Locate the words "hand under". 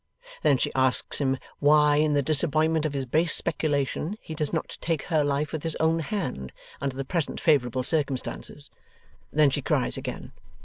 5.99-6.95